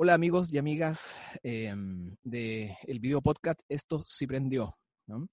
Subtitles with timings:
[0.00, 1.74] Hola amigos y amigas eh,
[2.22, 4.78] del video podcast Esto sí prendió.
[5.08, 5.26] ¿no?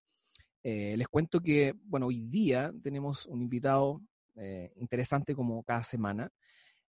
[0.63, 4.01] Eh, les cuento que, bueno, hoy día tenemos un invitado
[4.33, 6.31] eh, interesante como cada semana.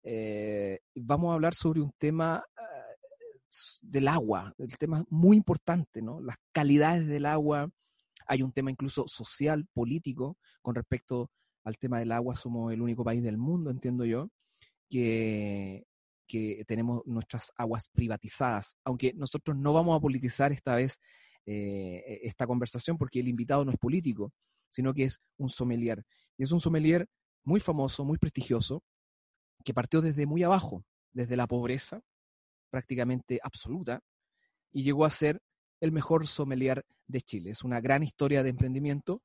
[0.02, 3.44] Eh, vamos a hablar sobre un tema eh,
[3.82, 6.22] del agua, el tema muy importante, ¿no?
[6.22, 7.70] Las calidades del agua.
[8.28, 11.32] Hay un tema incluso social, político, con respecto
[11.66, 12.38] al tema del agua.
[12.38, 14.30] Somos el único país del mundo, entiendo yo,
[14.90, 15.86] que,
[16.28, 21.00] que tenemos nuestras aguas privatizadas, aunque nosotros no vamos a politizar esta vez
[21.46, 24.34] eh, esta conversación porque el invitado no es político,
[24.70, 26.04] sino que es un sommelier.
[26.38, 27.08] Y es un sommelier
[27.44, 28.84] muy famoso, muy prestigioso,
[29.64, 32.02] que partió desde muy abajo, desde la pobreza
[32.70, 34.02] prácticamente absoluta,
[34.72, 35.42] y llegó a ser
[35.80, 37.52] el mejor sommelier de Chile.
[37.52, 39.22] Es una gran historia de emprendimiento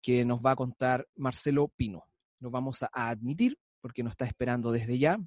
[0.00, 2.04] que nos va a contar Marcelo Pino.
[2.38, 5.18] Nos vamos a admitir porque nos está esperando desde ya.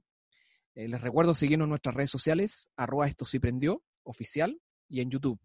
[0.76, 5.10] Eh, les recuerdo seguirnos en nuestras redes sociales, arroba esto sí prendió, oficial, y en
[5.10, 5.40] YouTube.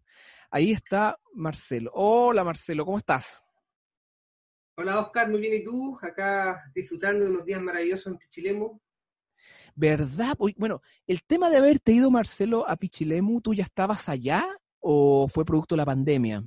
[0.49, 1.91] Ahí está Marcelo.
[1.93, 3.43] Hola Marcelo, ¿cómo estás?
[4.77, 5.97] Hola Oscar, muy bien, ¿y tú?
[6.01, 8.79] Acá disfrutando de unos días maravillosos en Pichilemu.
[9.75, 10.35] ¿Verdad?
[10.57, 14.45] Bueno, el tema de haberte ido, Marcelo, a Pichilemu, ¿tú ya estabas allá
[14.79, 16.43] o fue producto de la pandemia?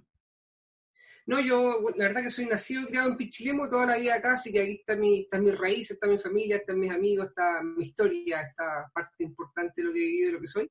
[1.29, 4.33] No, yo la verdad que soy nacido y criado en Pichilemu toda la vida acá,
[4.33, 7.62] así que aquí está mi, está mi raíz, está mi familia, están mis amigos, está
[7.62, 10.71] mi historia, esta parte importante de lo que he vivido y lo que soy.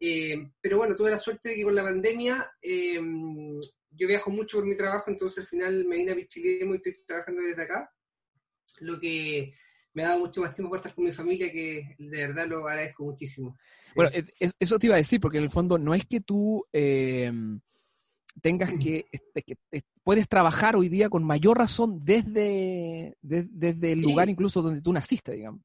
[0.00, 3.00] Eh, pero bueno, tuve la suerte de que con la pandemia eh,
[3.90, 6.96] yo viajo mucho por mi trabajo, entonces al final me vine a Pichilemu y estoy
[7.06, 7.88] trabajando desde acá,
[8.80, 9.54] lo que
[9.94, 12.66] me ha dado mucho más tiempo para estar con mi familia, que de verdad lo
[12.68, 13.56] agradezco muchísimo.
[13.94, 16.20] Bueno, es- es- eso te iba a decir, porque en el fondo no es que
[16.20, 17.30] tú eh,
[18.40, 19.56] tengas que, este, que
[20.02, 24.04] puedes trabajar hoy día con mayor razón desde, de- desde el Sí.
[24.06, 25.60] lugar incluso donde tú naciste, digamos.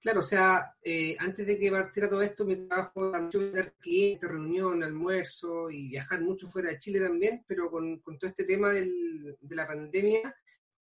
[0.00, 3.74] Claro, o sea, eh, antes de que partiera todo esto, mi trabajo era mucho tener
[3.80, 8.44] clientes, reunión, almuerzo y viajar mucho fuera de Chile también, pero con, con todo este
[8.44, 10.36] tema del- de la pandemia,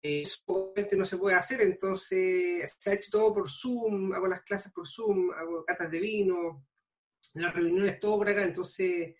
[0.02, 4.26] eh, eso obviamente no se puede hacer, entonces se ha hecho todo por Zoom, hago
[4.26, 6.66] las clases por Zoom, hago catas de vino,
[7.34, 9.14] las reuniones todo por acá, entonces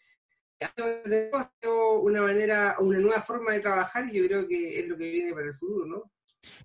[2.02, 5.32] una manera, una nueva forma de trabajar y yo creo que es lo que viene
[5.32, 6.10] para el futuro, ¿no?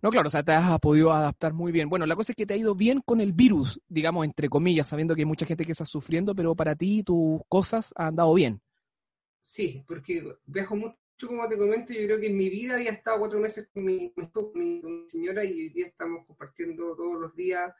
[0.02, 1.90] No, claro, o sea, te has podido adaptar muy bien.
[1.90, 4.90] Bueno, la cosa es que te ha ido bien con el virus, digamos, entre comillas,
[4.90, 8.34] sabiendo que hay mucha gente que está sufriendo, pero para ti tus cosas han andado
[8.34, 8.62] bien.
[9.40, 13.20] Sí, porque viajo mucho, como te comento, yo creo que en mi vida había estado
[13.20, 17.20] cuatro meses con mi, con mi, con mi señora y hoy día estamos compartiendo todos
[17.20, 17.74] los días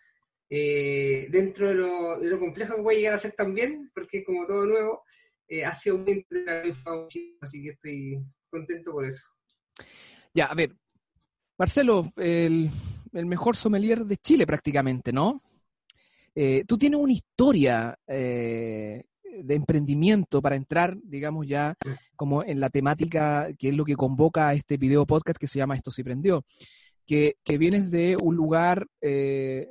[0.50, 4.48] eh, dentro de lo, de lo complejo que puede llegar a ser también, porque como
[4.48, 5.04] todo nuevo,
[5.50, 9.26] eh, ha sido muy interesante, así que estoy contento por eso.
[10.34, 10.76] Ya, a ver,
[11.58, 12.70] Marcelo, el,
[13.14, 15.44] el mejor sommelier de Chile prácticamente, ¿no?
[16.36, 21.76] Eh, tú tienes una historia eh, de emprendimiento para entrar, digamos, ya
[22.16, 25.76] como en la temática que es lo que convoca este video podcast que se llama
[25.76, 26.46] Esto sí prendió,
[27.06, 29.68] que, que vienes de un lugar, eh,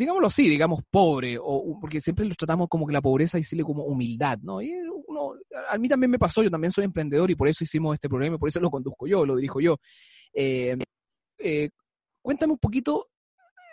[0.00, 3.84] digámoslo así, digamos, pobre, o, porque siempre lo tratamos como que la pobreza decirle como
[3.84, 4.60] humildad, ¿no?
[4.60, 4.72] Y
[5.06, 5.34] uno,
[5.70, 8.36] a mí también me pasó, yo también soy emprendedor y por eso hicimos este programa,
[8.36, 9.76] y por eso lo conduzco yo, lo dirijo yo.
[10.32, 10.76] Eh,
[11.38, 11.70] eh,
[12.22, 13.08] cuéntame un poquito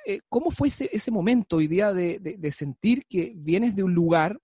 [0.05, 3.93] eh, cómo fue ese, ese momento hoy día de, de- sentir que vienes de un
[3.93, 4.39] lugar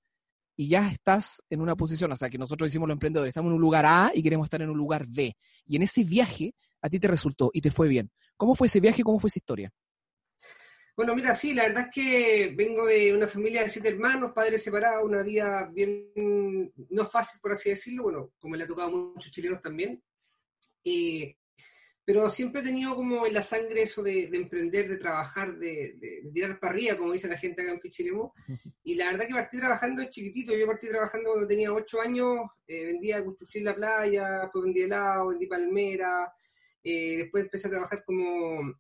[0.55, 3.55] y ya estás en una posición, o sea, que nosotros decimos los emprendedores, estamos en
[3.55, 5.35] un lugar A y queremos estar en un lugar B.
[5.65, 8.11] Y en ese viaje a ti te resultó y te fue bien.
[8.37, 9.03] ¿Cómo fue ese viaje?
[9.03, 9.71] ¿Cómo fue esa historia?
[10.95, 14.61] Bueno, mira, sí, la verdad es que vengo de una familia de siete hermanos, padres
[14.63, 16.11] separados, una vida bien,
[16.89, 20.01] no fácil por así decirlo, bueno, como le ha tocado a muchos chilenos también.
[20.83, 21.35] Eh,
[22.05, 25.93] pero siempre he tenido como en la sangre eso de, de emprender, de trabajar, de,
[25.97, 28.31] de- de tirar para arriba, como dice la gente acá en Pichilemu.
[28.83, 32.85] Y la verdad que partí trabajando chiquitito, yo partí trabajando cuando tenía ocho años, eh,
[32.85, 36.31] vendía cuchuflí en la playa, después vendí helado, vendí palmera,
[36.83, 38.73] eh, después empecé a trabajar como,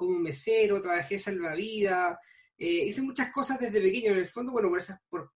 [0.00, 2.16] como mesero, trabajé salvavidas,
[2.56, 5.30] eh, hice muchas cosas desde pequeño, en el fondo, bueno, por esas, por,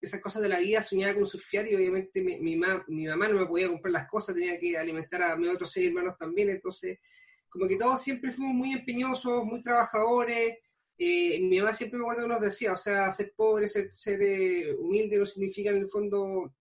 [0.00, 3.40] esas cosas de la vida soñaba con surfear y obviamente mi, mi, mi mamá no
[3.40, 7.00] me podía comprar las cosas, tenía que alimentar a mis otros seis hermanos también, entonces
[7.48, 10.58] como que todos siempre fuimos muy empeñosos, muy trabajadores,
[10.96, 14.22] eh, mi mamá siempre me acuerdo que nos decía, o sea, ser pobre, ser, ser
[14.22, 16.54] eh, humilde no significa en el fondo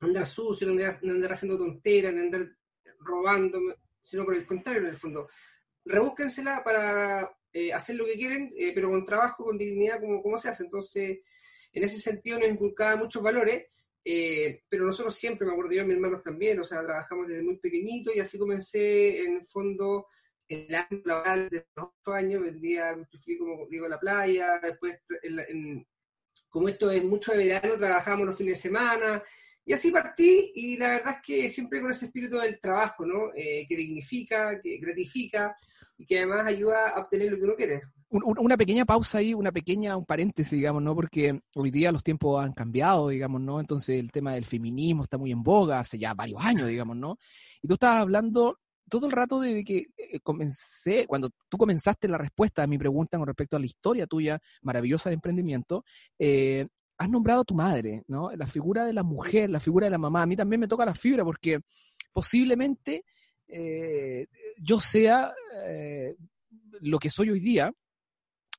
[0.00, 2.50] andar sucio, no andar, andar haciendo tonteras, no andar
[3.00, 3.60] robando,
[4.02, 5.26] sino por el contrario, en el fondo.
[5.86, 10.36] Rebúsquensela para eh, hacer lo que quieren, eh, pero con trabajo, con dignidad, como, como
[10.38, 10.64] se hace.
[10.64, 11.20] Entonces,
[11.72, 13.66] en ese sentido nos inculcaba muchos valores,
[14.04, 17.56] eh, pero nosotros siempre, me acuerdo yo, mis hermanos también, o sea, trabajamos desde muy
[17.58, 20.06] pequeñito y así comencé en el fondo
[20.48, 22.94] en año laboral desde los 8 años, vendía
[23.38, 25.86] como digo, en la playa, después la- en-
[26.48, 29.22] como esto es mucho de verano, trabajamos los fines de semana,
[29.66, 33.32] y así partí, y la verdad es que siempre con ese espíritu del trabajo, ¿no?
[33.34, 35.56] Eh, que dignifica, que gratifica,
[35.98, 37.82] y que además ayuda a obtener lo que uno quiere.
[38.08, 40.94] Una pequeña pausa ahí, una pequeña, un paréntesis, digamos, ¿no?
[40.94, 43.58] Porque hoy día los tiempos han cambiado, digamos, ¿no?
[43.58, 47.18] Entonces el tema del feminismo está muy en boga hace ya varios años, digamos, ¿no?
[47.60, 52.18] Y tú estabas hablando todo el rato de que eh, comencé, cuando tú comenzaste la
[52.18, 55.84] respuesta a mi pregunta con respecto a la historia tuya maravillosa de emprendimiento,
[56.18, 56.68] eh,
[56.98, 58.30] has nombrado a tu madre, ¿no?
[58.32, 60.22] La figura de la mujer, la figura de la mamá.
[60.22, 61.60] A mí también me toca la fibra porque
[62.12, 63.04] posiblemente
[63.48, 64.26] eh,
[64.58, 65.32] yo sea
[66.80, 67.72] lo que soy hoy día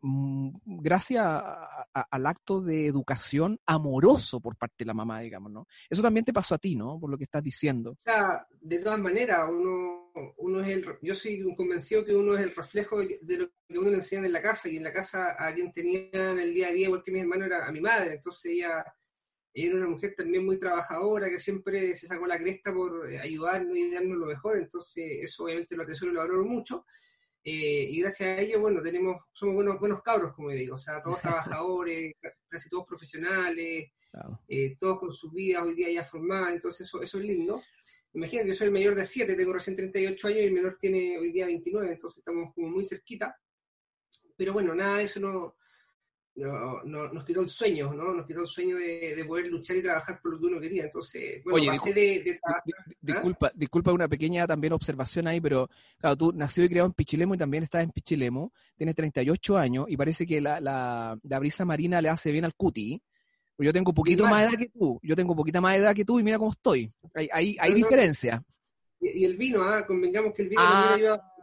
[0.02, 5.68] Mm, gracias al acto de educación amoroso por parte de la mamá, digamos, ¿no?
[5.90, 7.00] Eso también te pasó a ti, ¿no?
[7.00, 7.92] Por lo que estás diciendo.
[7.92, 9.97] O sea, de todas maneras, uno,
[10.38, 13.90] uno es el, yo soy convencido que uno es el reflejo de, lo que uno
[13.90, 16.68] le enseña en la casa, y en la casa a quien tenía en el día
[16.68, 18.86] a día, porque mi hermano era a mi madre, entonces ella,
[19.54, 23.78] ella era una mujer también muy trabajadora, que siempre se sacó la cresta por ayudarnos
[23.78, 26.86] y darnos lo mejor, entonces eso obviamente lo atesoro y lo valoro mucho,
[27.50, 31.02] eh, y gracias a ello, bueno, tenemos, somos buenos, buenos cabros, como digo, o sea,
[31.02, 32.16] todos trabajadores,
[32.50, 33.92] casi todos profesionales,
[34.50, 37.62] eh, todos con sus vidas hoy día ya formadas, entonces eso, eso es lindo.
[38.18, 41.20] Imagínate, yo soy el mayor de 7, tengo recién 38 años y el menor tiene
[41.20, 43.40] hoy día 29, entonces estamos como muy cerquita.
[44.36, 45.56] Pero bueno, nada de eso no,
[46.34, 48.16] no, no, nos quitó el sueño, ¿no?
[48.16, 50.86] Nos quitó el sueño de, de, poder luchar y trabajar por lo que uno quería.
[50.86, 52.64] Entonces, bueno, Oye, de, ¿ah?
[53.00, 55.70] disculpa, disculpa una pequeña también observación ahí, pero
[56.00, 59.86] claro, tú nacido y criado en Pichilemo y también estás en Pichilemo, tienes 38 años
[59.90, 63.00] y parece que la, la, la brisa marina le hace bien al cuti.
[63.60, 66.24] Yo tengo poquito más edad que tú, yo tengo poquita más edad que tú y
[66.24, 66.92] mira cómo estoy.
[67.16, 68.44] Hay, hay, hay diferencia.
[69.00, 69.86] Y, el vino, ¿ah?
[69.86, 71.34] Convengamos que el vino ah, ayuda.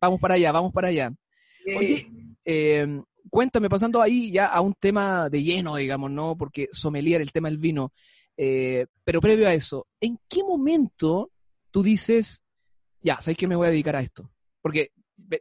[0.00, 1.12] Vamos para allá, vamos para allá.
[1.76, 2.08] Oye,
[2.44, 6.36] eh, cuéntame, pasando ahí ya a un tema de lleno, digamos, ¿no?
[6.36, 7.92] Porque sommelier, el tema del vino.
[8.36, 11.30] Eh, pero previo a eso, ¿en qué momento
[11.70, 12.42] tú dices,
[13.00, 14.30] ya, ¿sabes que me voy a dedicar a esto?
[14.60, 14.90] Porque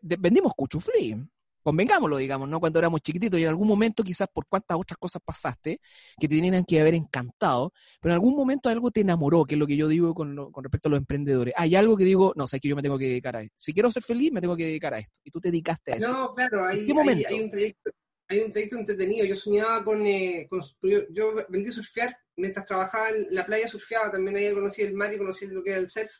[0.01, 1.15] vendimos cuchuflí,
[1.61, 2.59] convengámoslo, digamos, ¿no?
[2.59, 5.79] Cuando éramos chiquititos y en algún momento quizás por cuántas otras cosas pasaste
[6.19, 9.59] que te tenían que haber encantado, pero en algún momento algo te enamoró, que es
[9.59, 11.53] lo que yo digo con, respecto a los emprendedores.
[11.57, 13.55] Hay algo que digo, no, sabes que yo me tengo que dedicar a esto.
[13.57, 15.19] Si quiero ser feliz, me tengo que dedicar a esto.
[15.23, 16.07] Y tú te dedicaste a eso.
[16.07, 17.27] No, claro, hay, qué momento?
[17.29, 17.91] Hay, un trayecto,
[18.27, 19.25] hay un trayecto entretenido.
[19.25, 20.47] Yo soñaba con, eh,
[20.81, 25.13] yo, vendí a surfear, mientras trabajaba en la playa surfeaba, también ahí conocí el mar
[25.13, 26.11] y conocí lo que era el surf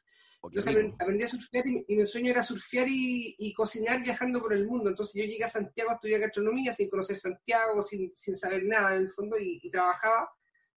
[0.50, 0.62] yo
[1.00, 4.90] aprendí a surfear y, mi sueño era surfear y, cocinar viajando por el mundo.
[4.90, 8.96] Entonces yo llegué a Santiago a estudiar gastronomía sin conocer Santiago, sin, sin saber nada
[8.96, 10.30] en el fondo y, trabajaba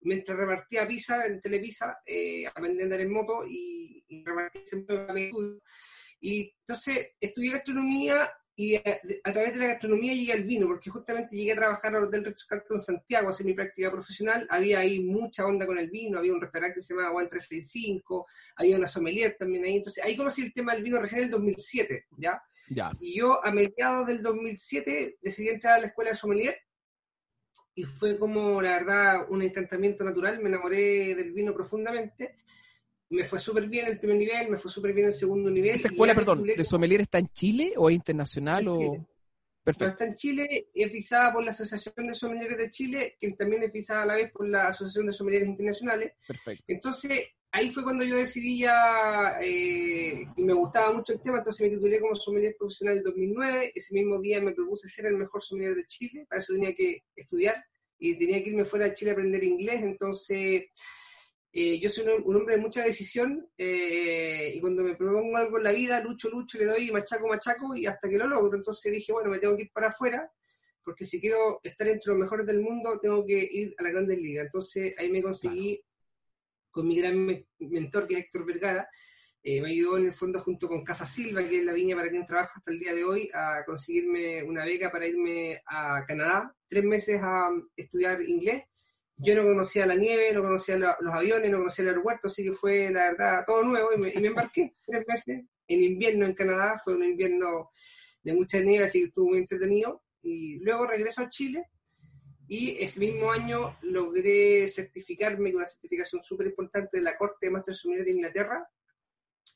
[0.01, 5.31] mientras repartía pizza en Telepisa, eh, aprendí a andar en moto y, y repartía siempre
[6.19, 8.83] Y entonces estudié gastronomía y a,
[9.23, 12.45] través de la gastronomía llegué al vino, porque justamente llegué a trabajar al Hotel Ritz
[12.45, 16.33] Carlton Santiago, a hacer mi práctica profesional, había ahí mucha onda con el vino, había
[16.33, 18.27] un restaurante que se llamaba One 365,
[18.57, 21.31] había una sommelier también ahí, entonces ahí conocí el tema del vino recién en el
[21.31, 22.41] 2007, ¿ya?
[22.69, 22.91] ya.
[22.99, 26.57] Y yo a mediados del 2007 decidí entrar a la escuela de sommelier,
[27.75, 32.35] y fue como, la verdad, un encantamiento natural, me enamoré del vino profundamente,
[33.13, 35.75] me fue súper bien el primer nivel, me fue súper bien el segundo nivel.
[35.75, 38.67] ¿Esa escuela, perdón, de sommelier está en Chile o es internacional?
[38.67, 39.07] o...
[39.63, 39.93] Perfecto.
[39.93, 43.71] está en Chile, es visada por la Asociación de Sommeliers de Chile, que también es
[43.71, 46.11] visada a la vez por la Asociación de Sommeliers Internacionales.
[46.27, 46.65] Perfecto.
[46.67, 51.61] Entonces, ahí fue cuando yo decidí ya, eh, y me gustaba mucho el tema, entonces
[51.61, 53.71] me titulé como sommelier profesional en 2009.
[53.73, 57.03] Ese mismo día me propuse ser el mejor sommelier de Chile, para eso tenía que
[57.15, 57.63] estudiar
[57.97, 60.63] y tenía que irme fuera de Chile a aprender inglés, entonces
[61.55, 65.63] eh, yo soy un, hombre de mucha decisión eh, y cuando me propongo algo en
[65.63, 68.57] la vida, lucho, lucho, le doy machaco, machaco y hasta que lo logro.
[68.57, 70.27] Entonces dije, bueno, me tengo que ir para afuera
[70.83, 74.17] porque si quiero estar entre los mejores del mundo, tengo que ir a la Grandes
[74.17, 74.45] Ligas.
[74.45, 75.79] Entonces ahí me conseguí
[76.71, 78.89] con mi gran mentor, que es Héctor Vergara,
[79.43, 82.09] eh, me ayudó en el fondo junto con Casa Silva, que es la viña para
[82.09, 86.55] quien trabajo hasta el día de hoy, a conseguirme una beca para irme a Canadá,
[86.67, 88.63] tres meses a estudiar inglés
[89.17, 92.53] yo no conocía la nieve, no conocía los aviones, no conocía el aeropuerto, así que
[92.53, 96.95] fue la verdad todo nuevo y me, embarqué tres meses en invierno en Canadá, fue
[96.95, 97.69] un invierno
[98.21, 100.03] de mucha nieve, así que estuvo muy entretenido.
[100.21, 101.69] Y luego regreso a Chile
[102.47, 107.51] y ese mismo año logré certificarme con una certificación súper importante de la Corte de
[107.51, 108.67] Master Superior de Inglaterra.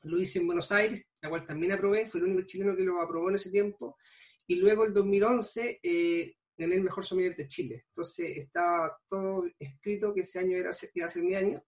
[0.04, 3.02] Lo hice en Buenos Aires, la cual también aprobé, fue el único chileno que lo
[3.02, 3.98] aprobó en ese tiempo.
[4.46, 7.86] Y luego el 2011 eh, gané el mejor sommelier de Chile.
[7.90, 11.64] Entonces estaba todo escrito que ese año era, iba a ser mi año.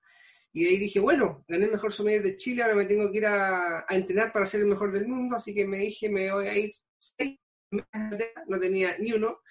[0.51, 3.19] Y de ahí dije, bueno, gané el mejor sommelier de Chile, ahora me tengo que
[3.19, 6.47] ir a, entrenar para ser el mejor del mundo, así que me dije, me voy
[6.47, 7.39] a ir seis
[7.71, 9.41] no tenía ni uno.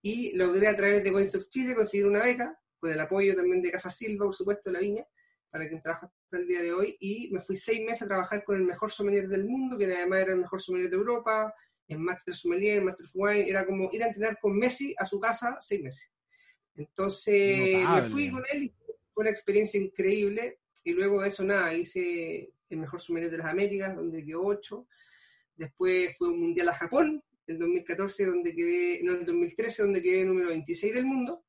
[0.00, 3.60] y logré a través de Wines of Chile conseguir una beca, con el apoyo también
[3.62, 5.04] de Casa Silva, por supuesto, de la viña,
[5.50, 8.44] para que trabaje hasta el día de hoy, y me fui seis meses a trabajar
[8.44, 11.52] con el mejor sommelier del mundo, que además era el mejor sommelier de Europa,
[11.88, 15.56] en Master Sommelier, Master Wine, era como ir a entrenar con Messi a su casa
[15.60, 16.10] seis meses.
[16.76, 18.74] Entonces me fui con él y
[19.12, 23.46] fue una experiencia increíble, y luego de eso nada, hice el mejor sommelier de las
[23.46, 24.86] Américas, donde quedó ocho,
[25.56, 30.24] después fue un mundial a Japón, el 2014, donde quedé, no, el 2013, donde quedé
[30.24, 31.44] número 26 del mundo,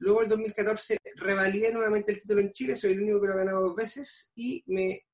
[0.00, 3.44] Luego, el 2014, revalidé nuevamente el título en Chile, soy el único que lo ha
[3.44, 5.04] ganado dos veces, y me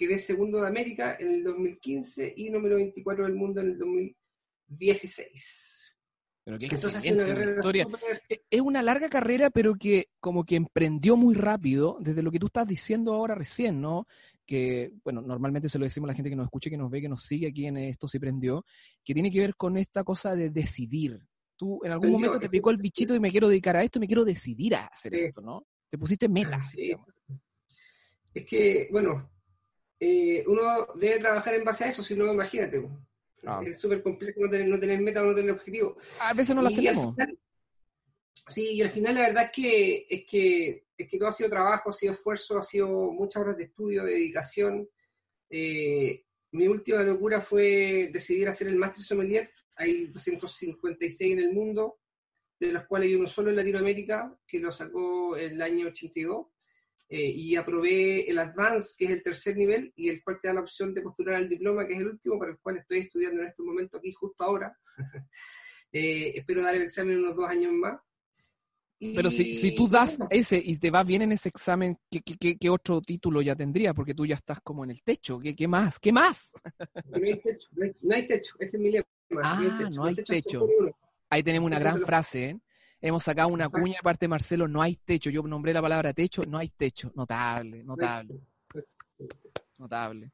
[0.00, 5.94] quedé segundo de América en el 2015 y número 24 del mundo en el 2016.
[6.42, 7.86] Pero qué historia.
[8.30, 12.38] E, es una larga carrera, pero que como que emprendió muy rápido, desde lo que
[12.38, 14.06] tú estás diciendo ahora recién, ¿no?
[14.46, 17.02] Que, bueno, normalmente se lo decimos a la gente que nos escucha, que nos ve,
[17.02, 18.64] que nos sigue aquí en Esto se prendió,
[19.04, 21.20] que tiene que ver con esta cosa de decidir,
[21.56, 24.06] Tú en algún momento te picó el bichito y me quiero dedicar a esto, me
[24.06, 25.66] quiero decidir a hacer esto, ¿no?
[25.90, 26.70] Te pusiste metas.
[26.70, 26.90] Sí.
[28.32, 29.28] Es que, bueno,
[30.00, 32.88] eh, uno debe trabajar en base a eso, si no, imagínate.
[33.46, 33.62] Ah.
[33.64, 35.96] Es súper complejo no tener, no tener meta o no tener objetivo.
[36.20, 37.14] A veces no las tenemos.
[38.48, 41.48] sí, y al final la verdad es que, es que es que todo ha sido
[41.48, 44.88] trabajo, ha sido esfuerzo, ha sido muchas horas de estudio, de dedicación.
[45.48, 52.00] Eh, mi última locura fue decidir hacer el Master Sommelier hay 256 en el mundo,
[52.58, 56.46] de los cuales hay uno solo en Latinoamérica, que lo sacó el año 82,
[57.12, 60.54] eh, y aprobé el Advance, que es el tercer nivel, y el cual te da
[60.54, 63.42] la opción de postular al diploma, que es el último, para el cual estoy estudiando
[63.42, 64.76] en este momento aquí, justo ahora.
[65.92, 67.98] Eh, espero dar el examen en unos dos años más.
[69.00, 72.56] Pero si, si, tú das ese y te va bien en ese examen, ¿qué, qué,
[72.56, 73.92] qué, otro título ya tendría?
[73.92, 75.40] Porque tú ya estás como en el techo.
[75.40, 75.98] ¿Qué, qué más?
[75.98, 76.52] ¿Qué más?
[77.06, 77.68] No hay techo,
[78.02, 78.54] no hay, techo.
[78.60, 79.06] ese es mi lema.
[79.42, 80.68] Ah, no hay techo.
[81.28, 82.60] Ahí tenemos una gran frase, ¿eh?
[83.00, 85.30] Hemos sacado una cuña aparte Marcelo, no hay techo.
[85.30, 87.10] Yo nombré la palabra techo, no hay techo.
[87.14, 88.40] Notable, notable.
[89.78, 90.32] Notable.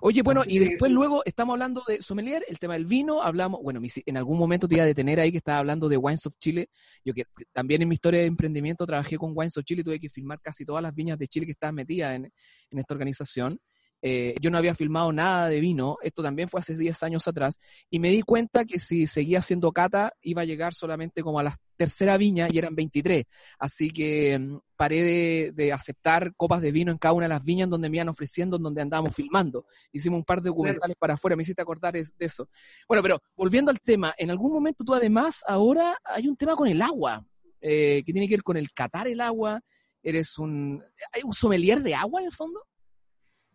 [0.00, 3.80] Oye, bueno, y después luego estamos hablando de sommelier, el tema del vino, hablamos, bueno,
[3.82, 6.68] en algún momento te iba a detener ahí que estaba hablando de Wines of Chile.
[7.04, 10.00] Yo que también en mi historia de emprendimiento trabajé con Wines of Chile y tuve
[10.00, 12.24] que filmar casi todas las viñas de Chile que estaban metidas en,
[12.70, 13.58] en esta organización.
[14.02, 17.58] Eh, yo no había filmado nada de vino, esto también fue hace 10 años atrás,
[17.90, 21.42] y me di cuenta que si seguía haciendo cata iba a llegar solamente como a
[21.42, 23.24] la tercera viña y eran 23.
[23.58, 27.70] Así que mm, paré de, aceptar copas de vino en cada una de las viñas
[27.70, 29.64] donde me iban ofreciendo, donde andábamos filmando.
[29.92, 32.48] Hicimos un par de documentales para afuera, me hiciste acordar de eso.
[32.86, 36.68] Bueno, pero volviendo al tema, en algún momento tú además ahora hay un tema con
[36.68, 37.24] el agua,
[37.60, 39.60] eh, que tiene que ver con el catar el agua.
[40.02, 42.62] Eres un, ¿hay un sommelier de agua en el fondo?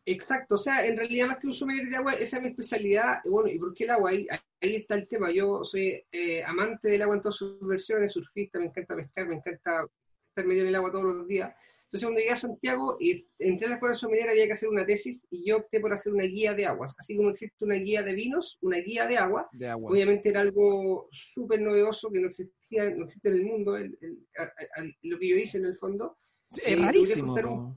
[0.07, 3.17] Exacto, o sea, en realidad más que un sommelier de agua, esa es mi especialidad.
[3.25, 4.11] Bueno, ¿y por qué el agua?
[4.11, 4.27] Ahí,
[4.61, 5.31] ahí está el tema.
[5.31, 9.35] Yo soy eh, amante del agua en todas sus versiones, surfista, me encanta pescar, me
[9.37, 9.87] encanta
[10.29, 11.55] estar medio en el agua todos los días.
[11.85, 14.85] Entonces, cuando llegué a Santiago y entré a la escuela sommelier, había que hacer una
[14.85, 16.93] tesis y yo opté por hacer una guía de aguas.
[16.99, 19.49] Así como existe una guía de vinos, una guía de agua.
[19.53, 19.91] De agua.
[19.91, 25.29] Obviamente era algo súper novedoso que no existía, no existe en el mundo, lo que
[25.29, 26.17] yo hice en el fondo.
[26.51, 27.75] es eh, rarísimo.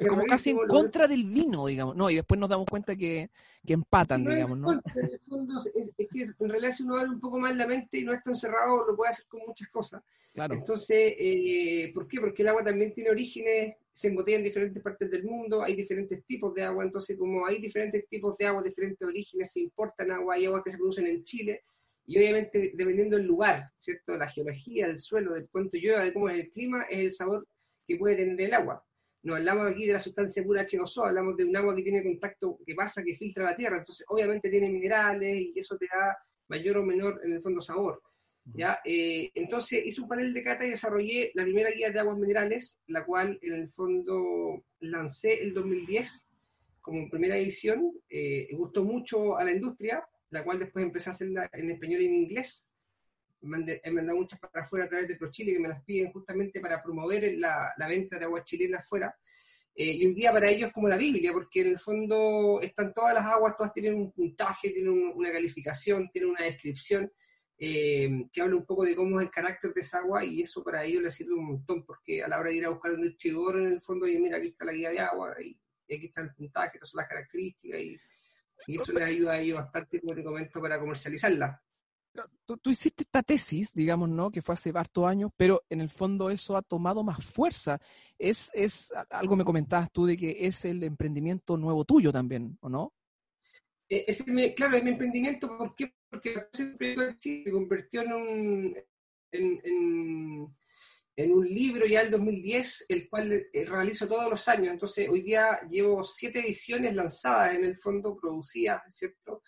[0.00, 1.94] Es como casi en contra del vino, digamos.
[1.94, 3.28] No, y después nos damos cuenta que,
[3.66, 4.72] que empatan, digamos, ¿no?
[4.72, 5.62] en el fondo,
[5.98, 8.24] es, que en realidad si uno abre un poco más la mente y no es
[8.24, 10.02] tan cerrado, lo puede hacer con muchas cosas.
[10.32, 10.54] Claro.
[10.54, 12.18] Entonces, eh, ¿por qué?
[12.18, 16.24] Porque el agua también tiene orígenes, se embotella en diferentes partes del mundo, hay diferentes
[16.24, 20.36] tipos de agua, entonces como hay diferentes tipos de agua, diferentes orígenes, se importan agua,
[20.36, 21.62] hay aguas que se producen en Chile,
[22.06, 24.16] y obviamente dependiendo del lugar, ¿cierto?
[24.16, 27.46] La geología, el suelo, del cuánto llueva, de cómo es el clima, es el sabor
[27.86, 28.82] que puede tener el agua
[29.22, 32.58] no hablamos aquí de la sustancia pura H2O, hablamos de un agua que tiene contacto,
[32.66, 36.16] que pasa, que filtra la tierra, entonces obviamente tiene minerales y eso te da
[36.48, 38.02] mayor o menor en el fondo sabor.
[38.54, 38.80] ¿ya?
[38.84, 42.78] Eh, entonces hice un panel de cata y desarrollé la primera guía de aguas minerales,
[42.86, 46.26] la cual en el fondo lancé el 2010
[46.80, 51.48] como primera edición, eh, gustó mucho a la industria, la cual después empecé a hacerla
[51.52, 52.66] en español y en inglés,
[53.42, 56.82] he mandado muchas para afuera a través de ProChile que me las piden justamente para
[56.82, 59.16] promover la, la venta de aguas chilenas afuera.
[59.74, 62.92] Eh, y un día para ellos es como la Biblia, porque en el fondo están
[62.92, 67.10] todas las aguas, todas tienen un puntaje, tienen una calificación, tienen una descripción
[67.56, 70.62] eh, que habla un poco de cómo es el carácter de esa agua y eso
[70.64, 73.16] para ellos les sirve un montón, porque a la hora de ir a buscar un
[73.16, 75.58] chigor en el fondo, y mira, aquí está la guía de agua y,
[75.92, 77.98] aquí está el puntaje, estas son las características y,
[78.66, 81.60] y eso les ayuda a ellos bastante, como te comento, para comercializarla
[82.44, 84.30] tú, hiciste esta tesis, digamos, ¿no?
[84.30, 87.80] Que fue hace harto años, pero en el fondo eso ha tomado más fuerza.
[88.18, 92.68] Es, es algo me comentabas tú de que es el emprendimiento nuevo tuyo también, ¿o
[92.68, 92.92] no?
[93.88, 94.22] Eh, es
[94.54, 95.94] claro, es mi emprendimiento, ¿por qué?
[96.08, 98.76] Porque se convirtió en un,
[99.32, 104.68] en, un libro ya del 2010, el cual eh, realizo todos los años.
[104.68, 109.42] Entonces, hoy día llevo siete ediciones lanzadas en el fondo, producidas, ¿cierto?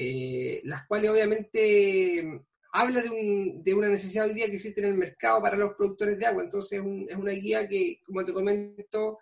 [0.00, 4.86] Eh, las cuales obviamente habla de, un, de, una necesidad hoy día que existe en
[4.86, 6.44] el mercado para los productores de agua.
[6.44, 9.18] Entonces, es una guía que, como te comento,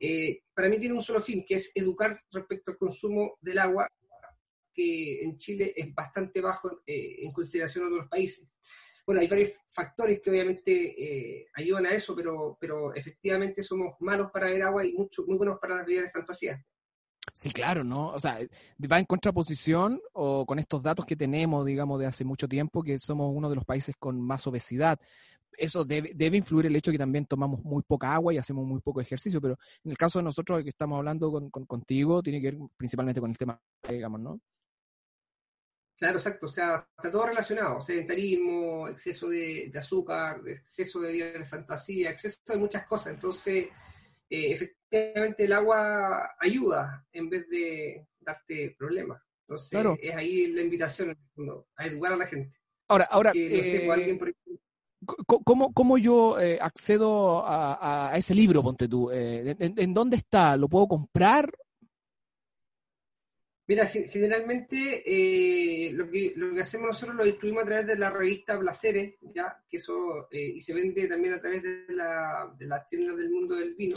[0.00, 3.86] eh, para mí tiene un solo fin, que es educar respecto al consumo del agua,
[4.72, 8.48] que en Chile es bastante bajo eh, en consideración a otros países.
[9.04, 14.50] Bueno, hay varios factores que obviamente ayudan a eso, pero, pero efectivamente somos malos para
[14.50, 16.64] ver agua y mucho, muy buenos para las vidas de fantasía.
[17.32, 18.08] Sí, claro, ¿no?
[18.08, 18.38] O sea,
[18.90, 22.98] va en contraposición o con estos datos que tenemos, digamos, de hace mucho tiempo, que
[22.98, 25.00] somos uno de los países con más obesidad.
[25.56, 28.80] Eso debe, debe influir el hecho que también tomamos muy poca agua y hacemos muy
[28.80, 32.50] poco ejercicio, pero en el caso de nosotros, que estamos hablando con, contigo, tiene que
[32.50, 34.40] ver principalmente con el tema, digamos, ¿no?
[35.96, 36.46] Claro, exacto.
[36.46, 37.80] O sea, está todo relacionado.
[37.80, 43.14] Sedentarismo, exceso de, azúcar, exceso de vida de fantasía, exceso de muchas cosas.
[43.14, 43.68] Entonces,
[44.30, 49.20] eh, efectivamente el agua ayuda en vez de darte problemas.
[49.46, 51.16] Entonces, es ahí la invitación
[51.76, 52.56] a educar a la gente.
[52.88, 53.86] Ahora, ahora, eh,
[55.26, 59.10] ¿cómo, yo eh, accedo a, ese libro, ponte tú?
[59.12, 60.56] ¿en, dónde está?
[60.56, 61.52] ¿Lo puedo comprar
[63.66, 68.10] Mira, generalmente eh, lo, que, lo que hacemos nosotros lo distribuimos a través de la
[68.10, 72.66] revista Placeres, ya que eso eh, y se vende también a través de, la, de
[72.66, 73.96] las tiendas del mundo del vino.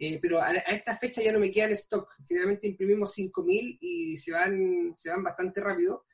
[0.00, 2.08] Eh, pero a, esta fecha ya no me queda en stock.
[2.26, 6.04] Generalmente imprimimos 5.000 y se van, se van bastante rápido.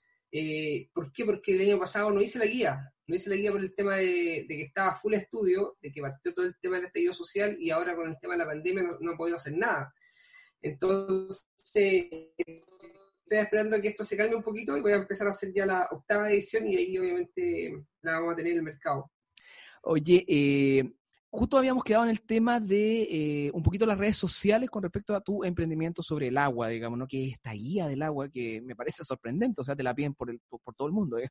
[0.92, 1.24] ¿Por qué?
[1.24, 2.92] Porque el año pasado no hice la guía.
[3.06, 6.34] No hice la guía por el tema de, que estaba full estudio, de que partió
[6.34, 8.98] todo el tema del estallido social y ahora con el tema de la pandemia no,
[9.00, 9.94] no he podido hacer nada.
[10.60, 12.32] Entonces, estoy
[13.28, 15.88] esperando que esto se calme un poquito y voy a empezar a hacer ya la
[15.90, 19.10] octava edición y ahí obviamente la vamos a tener en el mercado.
[19.82, 20.90] Oye, eh,
[21.30, 25.14] justo habíamos quedado en el tema de eh, un poquito las redes sociales con respecto
[25.14, 27.06] a tu emprendimiento sobre el agua, digamos, ¿no?
[27.06, 30.14] Que es esta guía del agua que me parece sorprendente, o sea, te la piden
[30.14, 31.28] por, el, por, todo el mundo, ¿eh?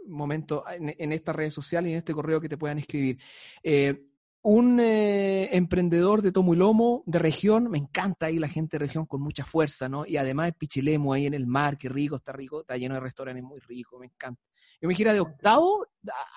[0.07, 3.19] momento en, esta red social y en este correo que te puedan escribir.
[3.63, 4.05] Eh,
[4.47, 8.85] un eh, emprendedor de tomo y lomo de región, me encanta ahí la gente de
[8.85, 10.05] región con mucha fuerza, ¿no?
[10.05, 12.99] Y además es Pichilemu ahí en el mar, qué rico, está rico, está lleno de
[12.99, 14.43] restaurantes muy ricos, me encanta.
[14.79, 15.87] Yo me gira de octavo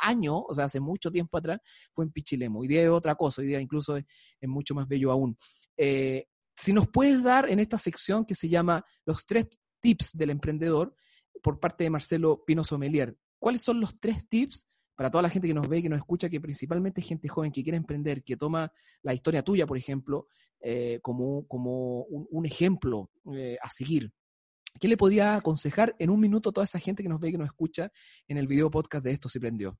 [0.00, 1.60] año, o sea, hace mucho tiempo atrás,
[1.92, 2.60] fue en Pichilemu.
[2.60, 4.06] Hoy día es otra cosa, hoy día incluso es,
[4.40, 5.36] mucho más bello aún.
[5.76, 9.48] Eh, si nos puedes dar en esta sección que se llama Los tres
[9.80, 10.94] tips del emprendedor,
[11.42, 14.66] por parte de Marcelo Pino Somelier, ¿cuáles son los tres tips
[14.98, 17.62] para toda la gente que nos ve, que nos escucha, que principalmente gente joven que
[17.62, 20.26] quiere emprender, que toma la historia tuya, por ejemplo,
[20.58, 24.11] eh, como, como un, ejemplo eh, a seguir.
[24.80, 27.30] ¿Qué le podía aconsejar en un minuto a toda esa gente que nos ve y
[27.30, 27.92] que nos escucha
[28.26, 29.78] en el video podcast de Esto se prendió?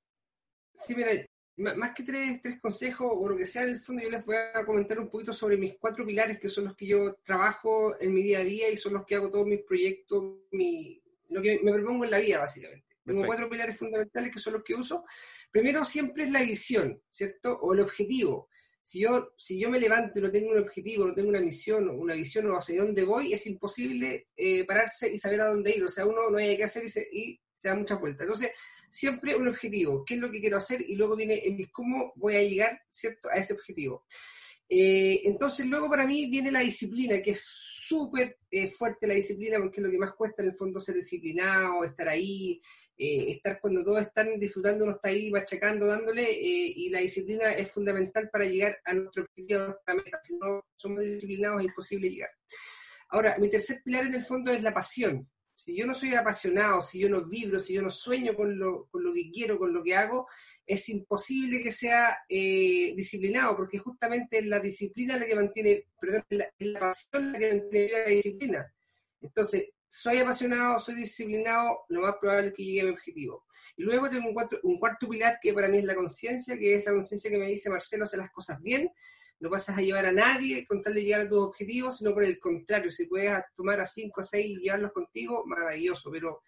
[0.76, 1.11] Sí, mira,
[1.57, 4.37] más que tres, tres consejos o lo que sea, en el fondo yo les voy
[4.37, 8.14] a comentar un poquito sobre mis cuatro pilares, que son los que yo trabajo en
[8.14, 11.59] mi día a día y son los que hago todos mis proyectos, mi, lo que
[11.61, 12.88] me propongo en la vida, básicamente.
[13.09, 15.05] Tengo cuatro pilares fundamentales que son los que uso.
[15.51, 17.59] Primero siempre es la visión, ¿cierto?
[17.61, 18.49] O el objetivo.
[18.83, 21.88] Si yo, si yo me levanto y no tengo un objetivo, no tengo una misión,
[21.88, 25.85] una visión o hacia dónde voy, es imposible eh, pararse y saber a dónde ir.
[25.85, 28.23] O sea, uno no hay que hacer y se, y se da muchas vueltas.
[28.23, 28.53] Entonces,
[28.90, 32.37] siempre un objetivo, qué es lo que quiero hacer y luego viene el cómo voy
[32.37, 34.05] a llegar, ¿cierto?, a ese objetivo.
[34.68, 39.59] Eh, entonces, luego para mí viene la disciplina, que es súper eh, fuerte la disciplina
[39.59, 42.61] porque es lo que más cuesta en el fondo ser disciplinado, estar ahí,
[42.98, 47.52] eh, estar cuando todos están disfrutando, uno está ahí machacando, dándole, eh, y la disciplina
[47.52, 50.20] es fundamental para llegar a nuestro objetivo, a nuestra meta.
[50.22, 52.30] Si no somos disciplinados es imposible llegar.
[53.11, 55.28] Ahora, mi tercer pilar en el fondo es la pasión.
[55.54, 58.87] Si yo no soy apasionado, si yo no vibro, si yo no sueño con lo,
[58.90, 60.26] con lo que quiero, con lo que hago,
[60.66, 66.24] es imposible que sea eh, disciplinado, porque justamente es la disciplina la que mantiene, perdón,
[66.30, 68.74] la, la pasión la que mantiene la disciplina.
[69.20, 73.46] Entonces, soy apasionado, soy disciplinado, lo más probable es que llegue a mi objetivo.
[73.77, 76.74] Y luego tengo un cuarto, un cuarto pilar que para mí es la conciencia, que
[76.74, 78.90] es esa conciencia que me dice Marcelo, hace las cosas bien,
[79.40, 82.24] no pasas a llevar a nadie con tal de llegar a tus objetivos, sino por
[82.24, 86.42] el contrario, si puedes tomar a cinco o seis y llevarlos contigo, maravilloso, pero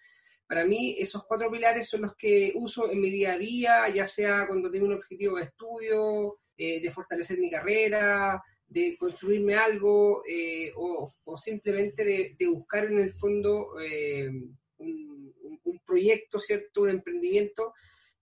[0.47, 4.07] para mí esos cuatro pilares son los que uso en mi día a día, ya
[4.07, 10.23] sea cuando tengo un objetivo de estudio, eh, de fortalecer mi carrera, de construirme algo
[10.27, 14.31] eh, o, simplemente de, buscar en el fondo eh,
[14.79, 16.83] un, un, proyecto, ¿cierto?
[16.83, 17.75] Un emprendimiento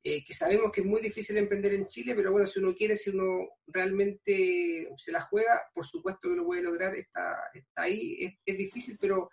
[0.02, 2.96] eh, que sabemos que es muy difícil emprender en Chile, pero bueno, si uno quiere,
[2.96, 8.16] si uno realmente se la juega, por supuesto que lo puede lograr, está, está ahí,
[8.18, 9.28] es, es difícil, pero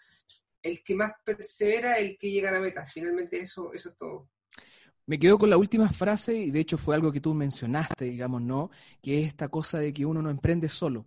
[0.62, 4.30] el que más persevera, el que llega a la meta, finalmente eso, eso es todo.
[5.08, 8.42] Me quedo con la última frase, y de hecho fue algo que tú mencionaste, digamos,
[8.42, 8.72] ¿no?
[9.04, 11.06] Que es esta cosa de que uno no emprende solo.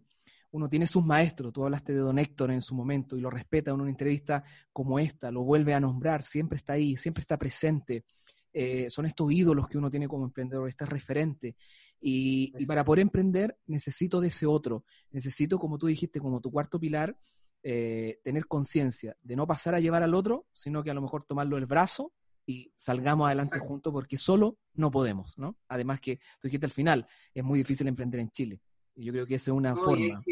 [0.52, 3.72] Uno tiene sus maestros, tú hablaste de Don Héctor en su momento y lo respeta
[3.72, 8.04] en una entrevista como esta, lo vuelve a nombrar, siempre está ahí, siempre está presente.
[8.52, 11.56] Eh, son estos ídolos que uno tiene como emprendedor, este referente.
[12.00, 16.78] Y, para poder emprender necesito de ese otro, necesito, como tú dijiste, como tu cuarto
[16.78, 17.18] pilar,
[17.64, 21.24] eh, tener conciencia de no pasar a llevar al otro, sino que a lo mejor
[21.24, 22.12] tomarlo el brazo
[22.48, 25.58] y salgamos adelante juntos porque solo no podemos, ¿no?
[25.68, 28.60] Además que tú dijiste al final, es muy difícil emprender en Chile.
[28.94, 30.24] Y yo creo que esa es una forma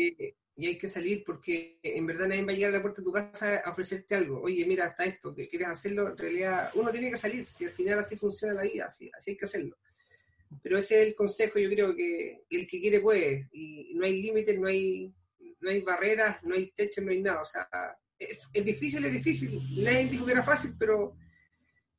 [0.58, 3.04] y hay que salir porque en verdad nadie va a llegar a la puerta de
[3.04, 4.40] tu casa a ofrecerte algo.
[4.40, 7.72] Oye, mira, hasta esto, que quieres hacerlo, en realidad uno tiene que salir, si al
[7.72, 9.76] final así funciona la vida, así, así hay que hacerlo.
[10.62, 14.22] Pero ese es el consejo, yo creo que el que quiere puede, y no hay
[14.22, 15.12] límites, no hay,
[15.60, 17.42] no hay barreras, no hay techo, no hay nada.
[17.42, 17.68] O sea,
[18.18, 19.60] es, difícil, es difícil.
[19.84, 21.16] Nadie dijo que era fácil, pero,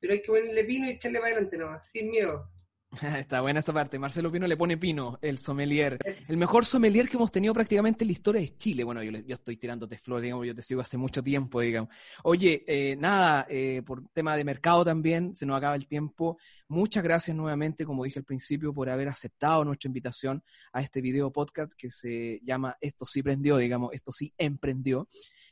[0.00, 2.50] pero hay que ponerle pino y echarle para adelante nomás, sin miedo.
[3.18, 3.98] Está buena esa parte.
[3.98, 5.98] Marcelo Pino le pone Pino, el sommelier.
[6.26, 8.82] El mejor sommelier que hemos tenido prácticamente en la historia es Chile.
[8.82, 11.94] Bueno, yo, yo estoy tirándote flores, digamos, yo te sigo hace mucho tiempo, digamos.
[12.24, 16.38] Oye, eh, nada, eh, por tema de mercado también, se nos acaba el tiempo.
[16.68, 21.30] Muchas gracias nuevamente, como dije al principio, por haber aceptado nuestra invitación a este video
[21.30, 25.08] podcast que se llama Esto sí prendió, digamos, Esto sí emprendió.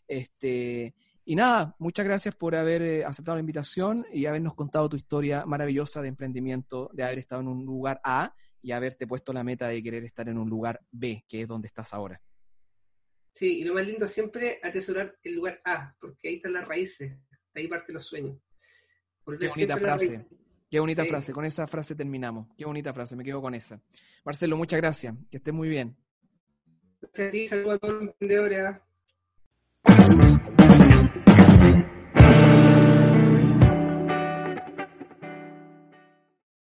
[0.08, 0.94] Este,
[1.28, 5.44] y nada, muchas gracias por haber eh, aceptado la invitación y habernos contado tu historia
[5.44, 9.66] maravillosa de emprendimiento, de haber estado en un lugar A y haberte puesto la meta
[9.66, 12.22] de querer estar en un lugar B, que es donde estás ahora.
[13.32, 16.66] Sí, y lo más lindo es siempre atesorar el lugar A, porque ahí están las
[16.66, 18.38] raíces, de ahí parte los sueños.
[19.24, 20.26] Qué bonita frase.
[20.70, 22.46] Qué bonita frase, con esa frase terminamos.
[22.56, 23.82] Qué bonita frase, me quedo con esa.
[24.24, 25.96] Marcelo, muchas gracias, que estés muy bien.
[27.00, 28.58] Gracias a ti, saludos a todos los emprendedores.
[28.60, 28.86] ¿ah?